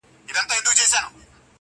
ماشومان 0.27 0.45
لوبې 0.65 0.77
ډېرې 0.77 0.87
خوښوي 0.89 1.23